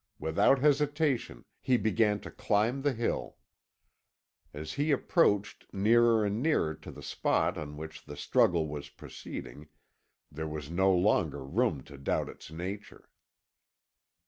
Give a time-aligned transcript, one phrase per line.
[0.17, 3.35] Without hesitation he began to climb the hill.
[4.51, 9.67] As he approached nearer and nearer to the spot on which the struggle was proceeding,
[10.31, 13.09] there was no longer room to doubt its nature.